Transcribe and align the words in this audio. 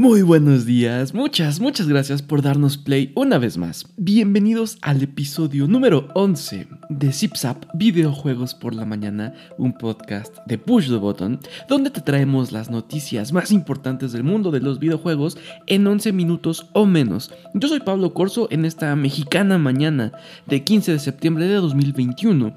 Muy 0.00 0.22
buenos 0.22 0.64
días, 0.64 1.12
muchas, 1.12 1.60
muchas 1.60 1.86
gracias 1.86 2.22
por 2.22 2.40
darnos 2.40 2.78
play 2.78 3.12
una 3.14 3.36
vez 3.36 3.58
más. 3.58 3.86
Bienvenidos 3.98 4.78
al 4.80 5.02
episodio 5.02 5.66
número 5.68 6.08
11 6.14 6.68
de 6.88 7.12
ZipZap 7.12 7.66
Videojuegos 7.74 8.54
por 8.54 8.74
la 8.74 8.86
Mañana, 8.86 9.34
un 9.58 9.74
podcast 9.74 10.34
de 10.46 10.56
Push 10.56 10.88
the 10.88 10.96
Button, 10.96 11.38
donde 11.68 11.90
te 11.90 12.00
traemos 12.00 12.50
las 12.50 12.70
noticias 12.70 13.34
más 13.34 13.52
importantes 13.52 14.12
del 14.12 14.24
mundo 14.24 14.50
de 14.50 14.60
los 14.60 14.78
videojuegos 14.78 15.36
en 15.66 15.86
11 15.86 16.14
minutos 16.14 16.70
o 16.72 16.86
menos. 16.86 17.30
Yo 17.52 17.68
soy 17.68 17.80
Pablo 17.80 18.14
Corso 18.14 18.48
en 18.50 18.64
esta 18.64 18.96
mexicana 18.96 19.58
mañana 19.58 20.12
de 20.46 20.64
15 20.64 20.92
de 20.92 20.98
septiembre 20.98 21.46
de 21.46 21.56
2021. 21.56 22.54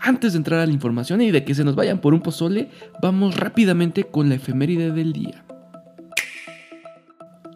Antes 0.00 0.32
de 0.32 0.38
entrar 0.38 0.60
a 0.60 0.66
la 0.66 0.72
información 0.72 1.20
y 1.20 1.30
de 1.30 1.44
que 1.44 1.54
se 1.54 1.64
nos 1.64 1.74
vayan 1.74 2.00
por 2.00 2.14
un 2.14 2.22
pozole, 2.22 2.70
vamos 3.02 3.36
rápidamente 3.36 4.04
con 4.04 4.30
la 4.30 4.36
efeméride 4.36 4.92
del 4.92 5.12
día. 5.12 5.45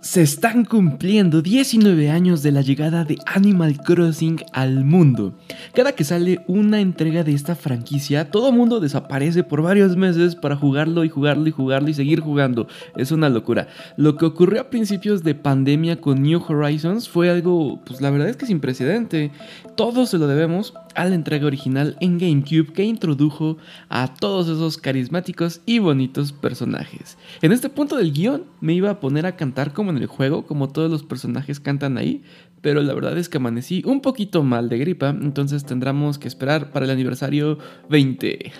Se 0.01 0.23
están 0.23 0.65
cumpliendo 0.65 1.43
19 1.43 2.11
años 2.11 2.43
de 2.43 2.52
la 2.52 2.62
llegada 2.62 3.05
de 3.05 3.19
Animal 3.27 3.77
Crossing 3.83 4.43
al 4.55 4.83
mundo. 4.83 5.34
Cada 5.74 5.93
que 5.93 6.05
sale 6.05 6.43
una 6.47 6.80
entrega 6.80 7.23
de 7.23 7.34
esta 7.34 7.55
franquicia, 7.55 8.30
todo 8.30 8.51
mundo 8.51 8.80
desaparece 8.80 9.45
por 9.45 9.60
varios 9.60 9.98
meses 9.98 10.37
para 10.37 10.57
jugarlo 10.57 11.05
y 11.05 11.10
jugarlo 11.10 11.47
y 11.48 11.51
jugarlo 11.51 11.91
y 11.91 11.95
seguir 11.95 12.21
jugando. 12.21 12.66
Es 12.97 13.12
una 13.12 13.29
locura. 13.29 13.69
Lo 13.98 14.16
que 14.16 14.24
ocurrió 14.24 14.62
a 14.62 14.71
principios 14.71 15.23
de 15.23 15.34
pandemia 15.34 16.01
con 16.01 16.23
New 16.23 16.43
Horizons 16.48 17.07
fue 17.07 17.29
algo, 17.29 17.79
pues 17.85 18.01
la 18.01 18.09
verdad 18.09 18.30
es 18.30 18.38
que 18.38 18.46
sin 18.46 18.60
precedente. 18.60 19.32
Todo 19.77 20.07
se 20.07 20.16
lo 20.16 20.27
debemos 20.27 20.73
a 20.95 21.05
la 21.05 21.15
entrega 21.15 21.47
original 21.47 21.97
en 22.01 22.19
GameCube 22.19 22.73
que 22.73 22.85
introdujo 22.85 23.59
a 23.89 24.15
todos 24.15 24.49
esos 24.49 24.79
carismáticos 24.79 25.61
y 25.66 25.79
bonitos 25.79 26.33
personajes. 26.33 27.19
En 27.43 27.53
este 27.53 27.69
punto 27.69 27.97
del 27.97 28.13
guion 28.13 28.45
me 28.61 28.75
iba 28.75 28.91
a 28.91 29.01
poner 29.01 29.27
a 29.27 29.37
cantar 29.37 29.73
como 29.73 29.91
en 29.91 29.99
el 29.99 30.07
juego, 30.07 30.47
como 30.47 30.69
todos 30.69 30.91
los 30.91 31.03
personajes 31.03 31.61
cantan 31.61 31.99
ahí, 31.99 32.23
pero 32.60 32.82
la 32.82 32.95
verdad 32.95 33.16
es 33.16 33.29
que 33.29 33.38
amanecí 33.38 33.82
un 33.87 34.01
poquito 34.01 34.43
mal 34.43 34.69
de 34.69 34.79
gripa, 34.79 35.10
entonces 35.10 35.65
tendremos 35.65 36.19
que 36.19 36.29
esperar 36.29 36.71
para 36.71 36.85
el 36.85 36.91
aniversario 36.91 37.59
20. 37.88 38.52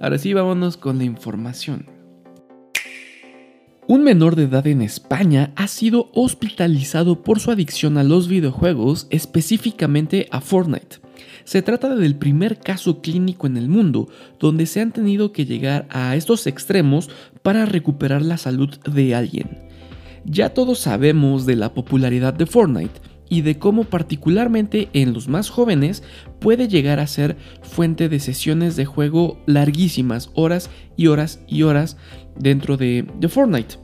Ahora 0.00 0.18
sí, 0.18 0.32
vámonos 0.32 0.76
con 0.76 0.98
la 0.98 1.04
información. 1.04 1.96
Un 3.88 4.02
menor 4.02 4.34
de 4.34 4.44
edad 4.44 4.66
en 4.66 4.82
España 4.82 5.52
ha 5.54 5.68
sido 5.68 6.10
hospitalizado 6.12 7.22
por 7.22 7.38
su 7.38 7.52
adicción 7.52 7.98
a 7.98 8.02
los 8.02 8.26
videojuegos, 8.26 9.06
específicamente 9.10 10.26
a 10.32 10.40
Fortnite. 10.40 11.05
Se 11.44 11.62
trata 11.62 11.94
del 11.94 12.16
primer 12.16 12.58
caso 12.58 13.00
clínico 13.00 13.46
en 13.46 13.56
el 13.56 13.68
mundo 13.68 14.08
donde 14.38 14.66
se 14.66 14.80
han 14.80 14.92
tenido 14.92 15.32
que 15.32 15.46
llegar 15.46 15.86
a 15.90 16.16
estos 16.16 16.46
extremos 16.46 17.10
para 17.42 17.66
recuperar 17.66 18.22
la 18.22 18.38
salud 18.38 18.70
de 18.84 19.14
alguien. 19.14 19.66
Ya 20.24 20.50
todos 20.50 20.80
sabemos 20.80 21.46
de 21.46 21.56
la 21.56 21.72
popularidad 21.72 22.34
de 22.34 22.46
Fortnite 22.46 23.00
y 23.28 23.42
de 23.42 23.58
cómo 23.58 23.84
particularmente 23.84 24.88
en 24.92 25.12
los 25.12 25.28
más 25.28 25.50
jóvenes 25.50 26.02
puede 26.40 26.68
llegar 26.68 27.00
a 27.00 27.06
ser 27.06 27.36
fuente 27.62 28.08
de 28.08 28.20
sesiones 28.20 28.76
de 28.76 28.84
juego 28.84 29.40
larguísimas, 29.46 30.30
horas 30.34 30.70
y 30.96 31.08
horas 31.08 31.40
y 31.48 31.62
horas 31.62 31.96
dentro 32.38 32.76
de, 32.76 33.06
Fortnite. 33.28 33.76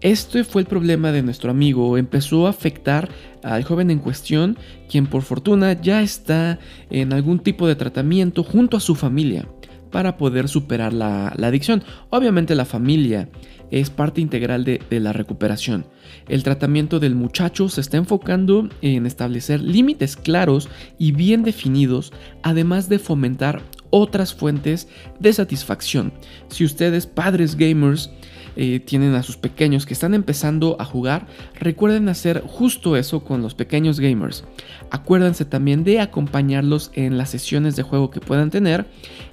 Este 0.00 0.44
fue 0.44 0.62
el 0.62 0.68
problema 0.68 1.10
de 1.10 1.22
nuestro 1.22 1.50
amigo, 1.50 1.98
empezó 1.98 2.46
a 2.46 2.50
afectar 2.50 3.08
al 3.42 3.64
joven 3.64 3.90
en 3.90 3.98
cuestión, 3.98 4.56
quien 4.88 5.08
por 5.08 5.22
fortuna 5.22 5.72
ya 5.80 6.02
está 6.02 6.60
en 6.88 7.12
algún 7.12 7.40
tipo 7.40 7.66
de 7.66 7.74
tratamiento 7.74 8.44
junto 8.44 8.76
a 8.76 8.80
su 8.80 8.94
familia 8.94 9.46
para 9.90 10.16
poder 10.16 10.48
superar 10.48 10.92
la, 10.92 11.28
adicción. 11.28 11.82
Obviamente 12.10 12.54
la 12.54 12.64
familia 12.64 13.28
es 13.72 13.90
parte 13.90 14.20
integral 14.20 14.64
de, 14.64 14.80
la 14.90 15.12
recuperación. 15.12 15.84
El 16.28 16.44
tratamiento 16.44 17.00
del 17.00 17.16
muchacho 17.16 17.68
se 17.68 17.80
está 17.80 17.96
enfocando 17.96 18.68
en 18.82 19.04
establecer 19.04 19.60
límites 19.60 20.16
claros 20.16 20.68
y 20.98 21.10
bien 21.10 21.42
definidos, 21.42 22.12
además 22.42 22.88
de 22.88 23.00
fomentar 23.00 23.62
otras 23.90 24.34
fuentes 24.34 24.88
de 25.18 25.32
satisfacción. 25.32 26.12
Si 26.48 26.64
ustedes, 26.64 27.06
padres 27.06 27.56
gamers, 27.56 28.10
eh, 28.60 28.80
tienen 28.80 29.14
a 29.14 29.22
sus 29.22 29.36
pequeños 29.36 29.86
que 29.86 29.94
están 29.94 30.14
empezando 30.14 30.74
a 30.80 30.84
jugar, 30.84 31.28
recuerden 31.54 32.08
hacer 32.08 32.42
justo 32.44 32.96
eso 32.96 33.22
con 33.22 33.40
los 33.40 33.54
pequeños 33.54 34.00
gamers. 34.00 34.42
Acuérdense 34.90 35.44
también 35.44 35.84
de 35.84 36.00
acompañarlos 36.00 36.90
en 36.94 37.18
las 37.18 37.30
sesiones 37.30 37.76
de 37.76 37.84
juego 37.84 38.10
que 38.10 38.18
puedan 38.18 38.50
tener 38.50 38.86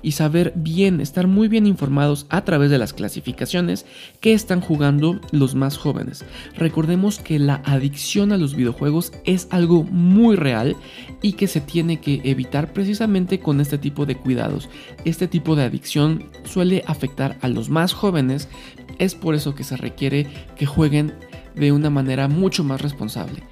y 0.04 0.12
saber 0.12 0.54
bien, 0.56 1.02
estar 1.02 1.26
muy 1.26 1.48
bien 1.48 1.66
informados 1.66 2.28
a 2.30 2.44
través 2.44 2.70
de 2.70 2.78
las 2.78 2.94
clasificaciones 2.94 3.88
que 4.20 4.34
están 4.34 4.62
jugando 4.62 5.20
los 5.32 5.56
más 5.56 5.76
jóvenes. 5.76 6.24
Recordemos 6.56 7.18
que 7.18 7.40
la 7.40 7.64
adicción 7.66 8.32
a 8.32 8.38
los 8.38 8.56
videojuegos 8.56 9.12
es 9.24 9.48
algo 9.50 9.84
muy 9.84 10.36
real 10.36 10.76
y 11.24 11.34
que 11.34 11.48
se 11.48 11.62
tiene 11.62 12.00
que 12.00 12.22
evitar 12.26 12.74
precisamente 12.74 13.40
con 13.40 13.60
este 13.60 13.80
tipo 13.80 14.06
de 14.06 14.18
cuidados. 14.18 14.70
Este 15.04 15.28
tipo 15.28 15.56
de 15.56 15.64
adicción 15.64 16.26
suele 16.44 16.84
afectar 16.86 17.38
a 17.42 17.48
los 17.48 17.70
más 17.70 17.94
jóvenes, 17.94 18.50
es 19.00 19.16
por 19.16 19.36
eso 19.36 19.56
que 19.56 19.64
se 19.64 19.78
requiere 19.78 20.28
que 20.56 20.66
jueguen 20.66 21.14
de 21.56 21.72
una 21.72 21.90
manera 21.90 22.28
mucho 22.28 22.64
más 22.64 22.82
responsable. 22.82 23.44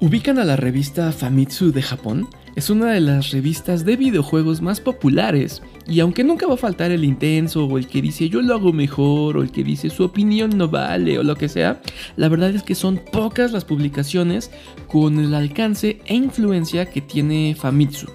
¿Ubican 0.00 0.38
a 0.38 0.44
la 0.44 0.56
revista 0.56 1.10
Famitsu 1.12 1.72
de 1.72 1.82
Japón? 1.82 2.28
Es 2.54 2.70
una 2.70 2.92
de 2.92 3.00
las 3.00 3.30
revistas 3.30 3.84
de 3.84 3.96
videojuegos 3.96 4.60
más 4.60 4.80
populares 4.80 5.62
y 5.88 6.00
aunque 6.00 6.24
nunca 6.24 6.46
va 6.46 6.54
a 6.54 6.58
faltar 6.58 6.90
el 6.90 7.04
intenso 7.04 7.64
o 7.66 7.78
el 7.78 7.86
que 7.86 8.02
dice 8.02 8.28
yo 8.28 8.42
lo 8.42 8.54
hago 8.54 8.72
mejor 8.72 9.36
o 9.36 9.42
el 9.42 9.50
que 9.50 9.62
dice 9.62 9.90
su 9.90 10.04
opinión 10.04 10.56
no 10.56 10.68
vale 10.68 11.18
o 11.18 11.22
lo 11.22 11.36
que 11.36 11.48
sea, 11.48 11.80
la 12.16 12.28
verdad 12.28 12.50
es 12.50 12.62
que 12.62 12.74
son 12.74 13.00
pocas 13.12 13.52
las 13.52 13.64
publicaciones 13.64 14.50
con 14.88 15.18
el 15.18 15.34
alcance 15.34 16.00
e 16.06 16.14
influencia 16.14 16.86
que 16.86 17.00
tiene 17.00 17.56
Famitsu. 17.58 18.08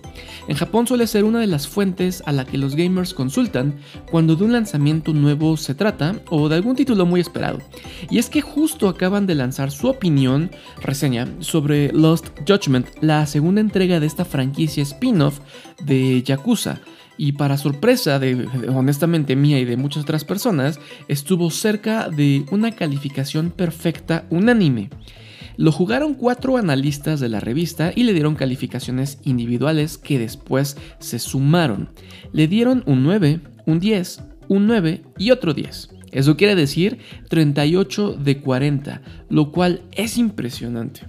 En 0.47 0.55
Japón 0.55 0.87
suele 0.87 1.07
ser 1.07 1.23
una 1.23 1.39
de 1.39 1.47
las 1.47 1.67
fuentes 1.67 2.23
a 2.25 2.31
la 2.31 2.45
que 2.45 2.57
los 2.57 2.75
gamers 2.75 3.13
consultan 3.13 3.75
cuando 4.09 4.35
de 4.35 4.43
un 4.43 4.53
lanzamiento 4.53 5.13
nuevo 5.13 5.55
se 5.57 5.75
trata 5.75 6.15
o 6.29 6.49
de 6.49 6.55
algún 6.55 6.75
título 6.75 7.05
muy 7.05 7.21
esperado. 7.21 7.59
Y 8.09 8.17
es 8.17 8.29
que 8.29 8.41
justo 8.41 8.89
acaban 8.89 9.27
de 9.27 9.35
lanzar 9.35 9.71
su 9.71 9.87
opinión, 9.87 10.51
reseña, 10.81 11.27
sobre 11.39 11.91
Lost 11.93 12.29
Judgment, 12.47 12.87
la 13.01 13.25
segunda 13.27 13.61
entrega 13.61 13.99
de 13.99 14.07
esta 14.07 14.25
franquicia 14.25 14.83
spin-off 14.83 15.39
de 15.83 16.23
Yakuza 16.23 16.81
y 17.21 17.33
para 17.33 17.55
sorpresa 17.55 18.17
de, 18.17 18.47
honestamente 18.73 19.35
mía 19.35 19.59
y 19.59 19.65
de 19.65 19.77
muchas 19.77 20.01
otras 20.01 20.25
personas, 20.25 20.79
estuvo 21.07 21.51
cerca 21.51 22.09
de 22.09 22.45
una 22.49 22.71
calificación 22.71 23.51
perfecta 23.51 24.25
unánime. 24.31 24.89
Lo 25.55 25.71
jugaron 25.71 26.15
cuatro 26.15 26.57
analistas 26.57 27.19
de 27.19 27.29
la 27.29 27.39
revista 27.39 27.91
y 27.95 28.05
le 28.05 28.13
dieron 28.13 28.33
calificaciones 28.33 29.19
individuales 29.23 29.99
que 29.99 30.17
después 30.17 30.77
se 30.97 31.19
sumaron. 31.19 31.89
Le 32.33 32.47
dieron 32.47 32.81
un 32.87 33.03
9, 33.03 33.39
un 33.67 33.79
10, 33.79 34.23
un 34.47 34.65
9 34.65 35.03
y 35.19 35.29
otro 35.29 35.53
10. 35.53 35.89
Eso 36.11 36.35
quiere 36.35 36.55
decir 36.55 36.97
38 37.29 38.13
de 38.13 38.41
40, 38.41 39.01
lo 39.29 39.51
cual 39.51 39.83
es 39.91 40.17
impresionante. 40.17 41.01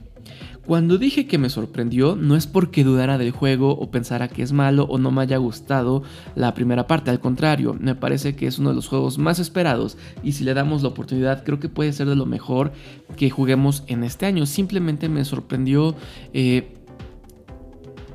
Cuando 0.67 0.97
dije 0.97 1.27
que 1.27 1.39
me 1.39 1.51
sorprendió, 1.51 2.15
no 2.15 2.37
es 2.37 2.47
porque 2.47 2.85
dudara 2.85 3.19
del 3.19 3.33
juego 3.33 3.73
o 3.73 3.91
pensara 3.91 4.29
que 4.29 4.43
es 4.43 4.53
malo 4.53 4.85
o 4.85 4.97
no 4.97 5.11
me 5.11 5.23
haya 5.23 5.37
gustado 5.37 6.05
la 6.37 6.55
primera 6.55 6.87
parte, 6.87 7.11
al 7.11 7.19
contrario, 7.19 7.77
me 7.79 7.97
parece 7.97 8.37
que 8.37 8.47
es 8.47 8.61
uno 8.61 8.71
de 8.71 8.77
los 8.77 8.87
juegos 8.87 9.19
más 9.19 9.41
esperados 9.41 9.99
y 10.23 10.33
si 10.33 10.45
le 10.45 10.55
damos 10.55 10.83
la 10.83 10.91
oportunidad 10.91 11.43
creo 11.43 11.59
que 11.59 11.69
puede 11.69 11.93
ser 11.93 12.09
de 12.09 12.15
lo 12.15 12.27
mejor 12.27 12.73
que 13.17 13.29
juguemos 13.29 13.83
en 13.89 14.05
este 14.05 14.25
año. 14.27 14.47
Simplemente 14.47 15.09
me 15.09 15.25
sorprendió 15.25 15.97
eh, 16.33 16.77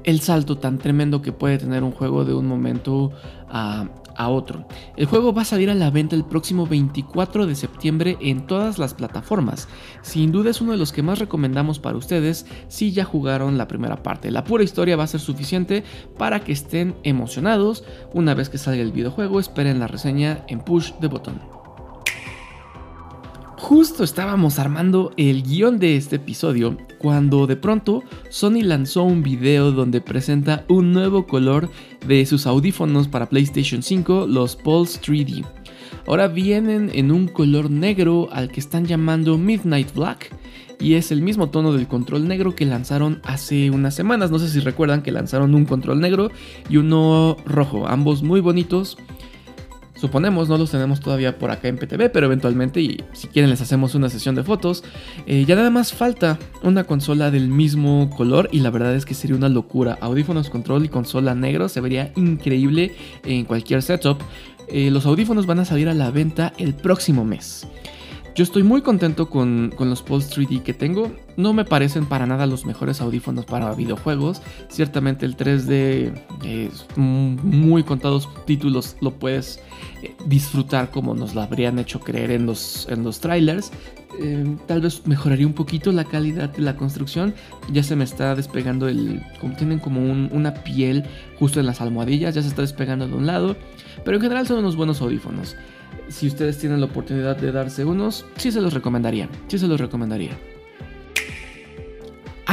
el 0.05 0.21
salto 0.21 0.57
tan 0.57 0.77
tremendo 0.77 1.21
que 1.21 1.33
puede 1.33 1.57
tener 1.57 1.83
un 1.83 1.91
juego 1.91 2.23
de 2.23 2.33
un 2.33 2.47
momento 2.47 3.11
a, 3.49 3.89
a 4.17 4.29
otro. 4.29 4.67
El 4.95 5.05
juego 5.05 5.33
va 5.33 5.43
a 5.43 5.45
salir 5.45 5.69
a 5.69 5.75
la 5.75 5.89
venta 5.89 6.15
el 6.15 6.25
próximo 6.25 6.67
24 6.67 7.47
de 7.47 7.55
septiembre 7.55 8.17
en 8.19 8.47
todas 8.47 8.79
las 8.79 8.93
plataformas. 8.93 9.67
Sin 10.01 10.31
duda 10.31 10.49
es 10.49 10.61
uno 10.61 10.71
de 10.71 10.77
los 10.77 10.91
que 10.91 11.03
más 11.03 11.19
recomendamos 11.19 11.79
para 11.79 11.97
ustedes 11.97 12.45
si 12.67 12.91
ya 12.91 13.05
jugaron 13.05 13.57
la 13.57 13.67
primera 13.67 14.03
parte. 14.03 14.31
La 14.31 14.43
pura 14.43 14.63
historia 14.63 14.97
va 14.97 15.03
a 15.03 15.07
ser 15.07 15.21
suficiente 15.21 15.83
para 16.17 16.41
que 16.41 16.51
estén 16.51 16.95
emocionados. 17.03 17.83
Una 18.13 18.33
vez 18.33 18.49
que 18.49 18.57
salga 18.57 18.81
el 18.81 18.91
videojuego, 18.91 19.39
esperen 19.39 19.79
la 19.79 19.87
reseña 19.87 20.43
en 20.47 20.59
Push 20.59 20.93
the 20.99 21.07
Button. 21.07 21.56
Justo 23.59 24.03
estábamos 24.03 24.59
armando 24.59 25.11
el 25.17 25.41
guion 25.41 25.79
de 25.79 25.97
este 25.97 26.17
episodio 26.17 26.77
cuando 26.99 27.47
de 27.47 27.55
pronto 27.55 28.03
Sony 28.29 28.61
lanzó 28.61 29.01
un 29.01 29.23
video 29.23 29.71
donde 29.71 29.99
presenta 29.99 30.63
un 30.69 30.93
nuevo 30.93 31.25
color 31.25 31.67
de 32.05 32.23
sus 32.27 32.45
audífonos 32.45 33.07
para 33.07 33.27
PlayStation 33.27 33.81
5, 33.81 34.27
los 34.27 34.55
Pulse 34.55 35.01
3D. 35.01 35.43
Ahora 36.05 36.27
vienen 36.27 36.91
en 36.93 37.11
un 37.11 37.27
color 37.27 37.71
negro 37.71 38.29
al 38.31 38.49
que 38.49 38.59
están 38.59 38.85
llamando 38.85 39.39
Midnight 39.39 39.91
Black 39.91 40.31
y 40.79 40.93
es 40.93 41.11
el 41.11 41.23
mismo 41.23 41.49
tono 41.49 41.73
del 41.73 41.87
control 41.87 42.27
negro 42.27 42.53
que 42.55 42.65
lanzaron 42.65 43.19
hace 43.23 43.71
unas 43.71 43.95
semanas. 43.95 44.29
No 44.29 44.37
sé 44.37 44.49
si 44.49 44.59
recuerdan 44.59 45.01
que 45.01 45.11
lanzaron 45.11 45.55
un 45.55 45.65
control 45.65 45.99
negro 45.99 46.29
y 46.69 46.77
uno 46.77 47.35
rojo, 47.45 47.87
ambos 47.87 48.21
muy 48.21 48.39
bonitos 48.39 48.97
Suponemos, 49.99 50.47
no 50.47 50.57
los 50.57 50.69
tenemos 50.69 50.99
todavía 50.99 51.37
por 51.37 51.49
acá 51.49 51.67
en 51.67 51.77
PTV, 51.77 52.11
pero 52.11 52.27
eventualmente, 52.27 52.79
y 52.81 53.03
si 53.13 53.27
quieren 53.27 53.49
les 53.49 53.61
hacemos 53.61 53.95
una 53.95 54.09
sesión 54.09 54.35
de 54.35 54.43
fotos. 54.43 54.83
Eh, 55.25 55.43
ya 55.45 55.55
nada 55.55 55.71
más 55.71 55.91
falta 55.91 56.37
una 56.61 56.83
consola 56.83 57.31
del 57.31 57.47
mismo 57.47 58.09
color 58.15 58.47
y 58.51 58.59
la 58.59 58.69
verdad 58.69 58.95
es 58.95 59.05
que 59.05 59.15
sería 59.15 59.35
una 59.35 59.49
locura. 59.49 59.97
Audífonos 59.99 60.49
control 60.49 60.85
y 60.85 60.89
consola 60.89 61.33
negro 61.33 61.67
se 61.67 61.81
vería 61.81 62.11
increíble 62.15 62.95
en 63.23 63.45
cualquier 63.45 63.81
setup. 63.81 64.19
Eh, 64.69 64.91
los 64.91 65.05
audífonos 65.05 65.45
van 65.45 65.59
a 65.59 65.65
salir 65.65 65.89
a 65.89 65.93
la 65.93 66.11
venta 66.11 66.53
el 66.57 66.73
próximo 66.75 67.25
mes. 67.25 67.67
Yo 68.37 68.43
estoy 68.43 68.61
muy 68.61 68.83
contento 68.83 69.31
con, 69.31 69.73
los 69.79 70.03
Pulse 70.03 70.29
3D 70.29 70.61
que 70.61 70.75
tengo. 70.75 71.11
No 71.37 71.53
me 71.53 71.65
parecen 71.65 72.05
para 72.05 72.27
nada 72.27 72.45
los 72.45 72.67
mejores 72.67 73.01
audífonos 73.01 73.45
para 73.45 73.73
videojuegos. 73.73 74.43
Ciertamente 74.69 75.25
el 75.25 75.35
3D, 75.35 76.13
es 76.45 76.85
muy 76.95 77.81
contados 77.81 78.29
títulos 78.45 78.95
lo 79.01 79.15
puedes 79.15 79.59
eh, 80.03 80.13
disfrutar 80.27 80.91
como 80.91 81.15
nos 81.15 81.33
lo 81.33 81.41
habrían 81.41 81.79
hecho 81.79 81.99
creer 81.99 82.29
en 82.29 82.45
los, 82.45 82.87
en 82.91 83.03
los 83.03 83.21
trailers. 83.21 83.71
Eh, 84.21 84.55
tal 84.67 84.81
vez 84.81 85.07
mejoraría 85.07 85.47
un 85.47 85.53
poquito 85.53 85.91
la 85.91 86.03
calidad 86.03 86.49
de 86.49 86.61
la 86.61 86.75
construcción. 86.75 87.33
Ya 87.71 87.81
se 87.81 87.95
me 87.95 88.03
está 88.03 88.35
despegando 88.35 88.87
el... 88.87 89.19
Como 89.41 89.55
tienen 89.55 89.79
como 89.79 89.99
una 89.99 90.53
piel 90.53 91.05
justo 91.39 91.59
en 91.59 91.65
las 91.65 91.81
almohadillas. 91.81 92.35
Ya 92.35 92.43
se 92.43 92.49
está 92.49 92.61
despegando 92.61 93.07
de 93.07 93.15
un 93.15 93.25
lado. 93.25 93.55
Pero 94.05 94.17
en 94.17 94.21
general 94.21 94.45
son 94.45 94.59
unos 94.59 94.75
buenos 94.75 95.01
audífonos 95.01 95.55
si 96.09 96.27
ustedes 96.27 96.57
tienen 96.57 96.79
la 96.79 96.87
oportunidad 96.87 97.37
de 97.37 97.51
darse 97.51 97.85
unos, 97.85 98.25
sí 98.37 98.51
se 98.51 98.61
los 98.61 98.73
recomendaría, 98.73 99.29
sí 99.47 99.57
se 99.57 99.67
los 99.67 99.79
recomendaría. 99.79 100.37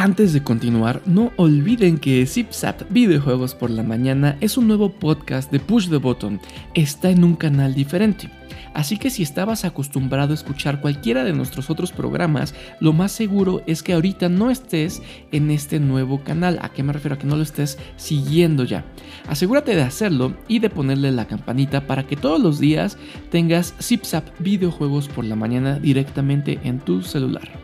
Antes 0.04 0.34
de 0.34 0.42
continuar, 0.42 1.00
no 1.06 1.32
olviden 1.36 1.96
que 1.96 2.26
ZipZap 2.26 2.82
Videojuegos 2.90 3.54
por 3.54 3.70
la 3.70 3.82
Mañana 3.82 4.36
es 4.42 4.58
un 4.58 4.68
nuevo 4.68 4.90
podcast 4.90 5.50
de 5.50 5.60
Push 5.60 5.88
the 5.88 5.96
Button. 5.96 6.42
Está 6.74 7.08
en 7.08 7.24
un 7.24 7.36
canal 7.36 7.72
diferente. 7.72 8.28
Así 8.74 8.98
que 8.98 9.08
si 9.08 9.22
estabas 9.22 9.64
acostumbrado 9.64 10.32
a 10.32 10.34
escuchar 10.34 10.82
cualquiera 10.82 11.24
de 11.24 11.32
nuestros 11.32 11.70
otros 11.70 11.90
programas, 11.90 12.54
lo 12.80 12.92
más 12.92 13.12
seguro 13.12 13.62
es 13.66 13.82
que 13.82 13.94
ahorita 13.94 14.28
no 14.28 14.50
estés 14.50 15.00
en 15.32 15.50
este 15.50 15.80
nuevo 15.80 16.22
canal. 16.22 16.58
¿A 16.60 16.68
qué 16.68 16.82
me 16.82 16.92
refiero? 16.92 17.14
A 17.14 17.18
que 17.18 17.26
no 17.26 17.36
lo 17.36 17.42
estés 17.42 17.78
siguiendo 17.96 18.64
ya. 18.64 18.84
Asegúrate 19.26 19.74
de 19.74 19.84
hacerlo 19.84 20.34
y 20.48 20.58
de 20.58 20.68
ponerle 20.68 21.12
la 21.12 21.24
campanita 21.24 21.86
para 21.86 22.06
que 22.06 22.16
todos 22.16 22.42
los 22.42 22.58
días 22.58 22.98
tengas 23.30 23.74
ZipZap 23.80 24.38
videojuegos 24.38 25.08
por 25.08 25.24
la 25.24 25.34
mañana 25.34 25.78
directamente 25.78 26.60
en 26.62 26.80
tu 26.80 27.00
celular. 27.00 27.63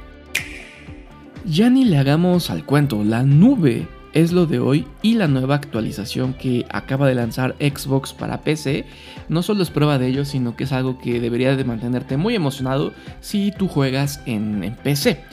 Ya 1.46 1.70
ni 1.70 1.84
le 1.84 1.96
hagamos 1.96 2.50
al 2.50 2.64
cuento, 2.66 3.02
la 3.02 3.22
nube 3.22 3.88
es 4.12 4.32
lo 4.32 4.46
de 4.46 4.58
hoy 4.58 4.86
y 5.02 5.14
la 5.14 5.26
nueva 5.26 5.54
actualización 5.54 6.34
que 6.34 6.66
acaba 6.70 7.06
de 7.06 7.14
lanzar 7.14 7.56
Xbox 7.60 8.12
para 8.12 8.42
PC 8.42 8.84
no 9.28 9.42
solo 9.42 9.62
es 9.62 9.70
prueba 9.70 9.98
de 9.98 10.08
ello, 10.08 10.24
sino 10.24 10.54
que 10.54 10.64
es 10.64 10.72
algo 10.72 10.98
que 10.98 11.20
debería 11.20 11.56
de 11.56 11.64
mantenerte 11.64 12.16
muy 12.16 12.34
emocionado 12.34 12.92
si 13.20 13.52
tú 13.52 13.68
juegas 13.68 14.20
en, 14.26 14.62
en 14.64 14.74
PC. 14.74 15.24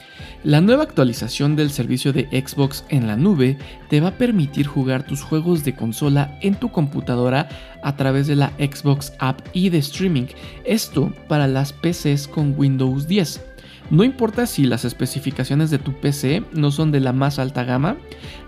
La 0.44 0.60
nueva 0.60 0.84
actualización 0.84 1.56
del 1.56 1.70
servicio 1.70 2.12
de 2.12 2.24
Xbox 2.30 2.84
en 2.88 3.06
la 3.06 3.16
nube 3.16 3.58
te 3.90 4.00
va 4.00 4.08
a 4.08 4.18
permitir 4.18 4.66
jugar 4.66 5.04
tus 5.04 5.22
juegos 5.22 5.64
de 5.64 5.74
consola 5.74 6.38
en 6.40 6.54
tu 6.54 6.70
computadora 6.70 7.48
a 7.82 7.96
través 7.96 8.28
de 8.28 8.36
la 8.36 8.52
Xbox 8.58 9.12
App 9.18 9.40
y 9.52 9.68
de 9.68 9.78
streaming. 9.78 10.26
Esto 10.64 11.12
para 11.28 11.48
las 11.48 11.72
PCs 11.72 12.28
con 12.28 12.54
Windows 12.56 13.08
10. 13.08 13.47
No 13.90 14.04
importa 14.04 14.46
si 14.46 14.64
las 14.64 14.84
especificaciones 14.84 15.70
de 15.70 15.78
tu 15.78 15.94
PC 15.94 16.44
no 16.52 16.70
son 16.70 16.92
de 16.92 17.00
la 17.00 17.14
más 17.14 17.38
alta 17.38 17.64
gama, 17.64 17.96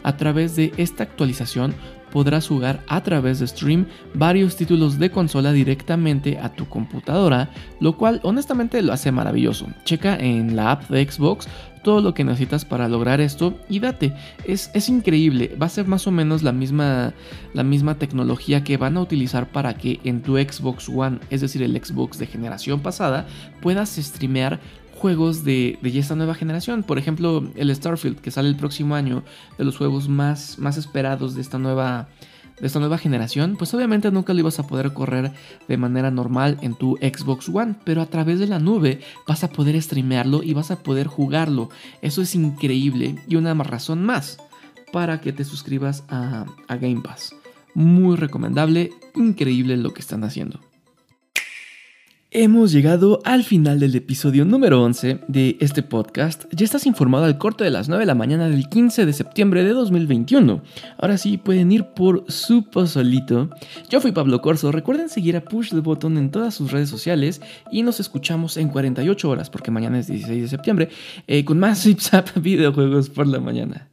a 0.02 0.16
través 0.16 0.54
de 0.54 0.72
esta 0.76 1.02
actualización 1.02 1.74
podrás 2.10 2.48
jugar 2.48 2.80
a 2.88 3.02
través 3.02 3.38
de 3.38 3.46
stream 3.46 3.86
varios 4.14 4.56
títulos 4.56 4.98
de 4.98 5.10
consola 5.10 5.52
directamente 5.52 6.38
a 6.38 6.52
tu 6.52 6.68
computadora, 6.68 7.50
lo 7.80 7.96
cual 7.96 8.20
honestamente 8.22 8.82
lo 8.82 8.92
hace 8.92 9.12
maravilloso. 9.12 9.68
Checa 9.84 10.16
en 10.16 10.56
la 10.56 10.72
app 10.72 10.88
de 10.90 11.08
Xbox 11.08 11.48
todo 11.82 12.02
lo 12.02 12.12
que 12.12 12.24
necesitas 12.24 12.64
para 12.64 12.88
lograr 12.88 13.22
esto 13.22 13.58
y 13.68 13.78
date, 13.78 14.12
es, 14.44 14.70
es, 14.74 14.90
increíble, 14.90 15.56
va 15.60 15.64
a 15.64 15.70
ser 15.70 15.86
más 15.86 16.06
o 16.06 16.10
menos 16.10 16.42
la 16.42 16.52
misma, 16.52 17.14
la 17.54 17.62
misma 17.62 17.94
tecnología 17.94 18.62
que 18.64 18.76
van 18.76 18.98
a 18.98 19.00
utilizar 19.00 19.48
para 19.48 19.74
que 19.74 19.98
en 20.04 20.20
tu 20.20 20.36
Xbox 20.36 20.90
One, 20.90 21.20
es 21.30 21.40
decir, 21.40 21.62
el 21.62 21.82
Xbox 21.82 22.18
de 22.18 22.26
generación 22.26 22.80
pasada, 22.80 23.26
puedas 23.62 23.96
streamear 23.96 24.60
juegos 25.00 25.44
de, 25.44 25.78
esta 25.82 26.14
nueva 26.14 26.34
generación. 26.34 26.82
Por 26.82 26.98
ejemplo, 26.98 27.42
el 27.56 27.74
Starfield, 27.74 28.20
que 28.20 28.30
sale 28.30 28.48
el 28.50 28.56
próximo 28.56 28.94
año, 28.94 29.24
de 29.56 29.64
los 29.64 29.78
juegos 29.78 30.10
más, 30.10 30.58
más 30.58 30.76
esperados 30.76 31.34
de 31.34 31.40
esta 31.40 31.58
nueva 31.58 32.08
de 32.60 32.66
esta 32.66 32.78
nueva 32.78 32.98
generación, 32.98 33.56
pues 33.56 33.72
obviamente 33.72 34.10
nunca 34.10 34.34
lo 34.34 34.40
ibas 34.40 34.58
a 34.58 34.66
poder 34.66 34.92
correr 34.92 35.32
de 35.66 35.76
manera 35.78 36.10
normal 36.10 36.58
en 36.60 36.74
tu 36.74 36.98
Xbox 36.98 37.48
One, 37.48 37.76
pero 37.84 38.02
a 38.02 38.06
través 38.06 38.38
de 38.38 38.46
la 38.46 38.58
nube 38.58 39.00
vas 39.26 39.42
a 39.44 39.48
poder 39.48 39.80
streamearlo 39.80 40.42
y 40.42 40.52
vas 40.52 40.70
a 40.70 40.82
poder 40.82 41.06
jugarlo. 41.06 41.70
Eso 42.02 42.20
es 42.20 42.34
increíble 42.34 43.16
y 43.26 43.36
una 43.36 43.54
razón 43.54 44.04
más 44.04 44.36
para 44.92 45.22
que 45.22 45.32
te 45.32 45.46
suscribas 45.46 46.04
a, 46.10 46.44
a 46.68 46.76
Game 46.76 47.00
Pass. 47.00 47.34
Muy 47.72 48.16
recomendable, 48.16 48.92
increíble 49.14 49.78
lo 49.78 49.94
que 49.94 50.00
están 50.02 50.22
haciendo. 50.22 50.60
Hemos 52.32 52.70
llegado 52.70 53.20
al 53.24 53.42
final 53.42 53.80
del 53.80 53.96
episodio 53.96 54.44
número 54.44 54.80
11 54.84 55.18
de 55.26 55.56
este 55.58 55.82
podcast. 55.82 56.44
Ya 56.52 56.64
estás 56.64 56.86
informado 56.86 57.24
al 57.24 57.38
corte 57.38 57.64
de 57.64 57.70
las 57.70 57.88
9 57.88 58.02
de 58.02 58.06
la 58.06 58.14
mañana 58.14 58.48
del 58.48 58.68
15 58.68 59.04
de 59.04 59.12
septiembre 59.12 59.64
de 59.64 59.70
2021. 59.70 60.62
Ahora 60.98 61.18
sí 61.18 61.38
pueden 61.38 61.72
ir 61.72 61.86
por 61.86 62.24
su 62.28 62.62
pozolito. 62.70 63.50
Yo 63.88 64.00
fui 64.00 64.12
Pablo 64.12 64.40
Corso. 64.40 64.70
Recuerden 64.70 65.08
seguir 65.08 65.36
a 65.36 65.40
Push 65.40 65.70
the 65.70 65.80
Button 65.80 66.18
en 66.18 66.30
todas 66.30 66.54
sus 66.54 66.70
redes 66.70 66.88
sociales 66.88 67.40
y 67.72 67.82
nos 67.82 67.98
escuchamos 67.98 68.56
en 68.58 68.68
48 68.68 69.28
horas 69.28 69.50
porque 69.50 69.72
mañana 69.72 69.98
es 69.98 70.06
16 70.06 70.42
de 70.42 70.48
septiembre 70.48 70.88
eh, 71.26 71.44
con 71.44 71.58
más 71.58 71.82
Zip 71.82 71.98
Zap 71.98 72.28
videojuegos 72.36 73.10
por 73.10 73.26
la 73.26 73.40
mañana. 73.40 73.89